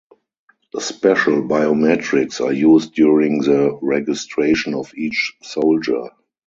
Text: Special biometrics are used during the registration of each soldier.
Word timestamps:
Special 0.79 1.43
biometrics 1.43 2.41
are 2.43 2.51
used 2.51 2.95
during 2.95 3.41
the 3.43 3.77
registration 3.83 4.73
of 4.73 4.91
each 4.95 5.35
soldier. 5.43 6.09